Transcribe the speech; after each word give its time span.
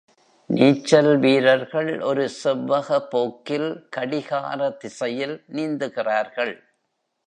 நீச்சல் 0.49 1.17
வீரர்கள் 1.19 1.99
ஒரு 2.01 2.25
செவ்வக 2.39 2.99
போக்கில் 3.09 3.69
கடிகார 3.89 4.69
திசையில் 4.77 5.35
நீந்துகிறார்கள். 5.53 6.55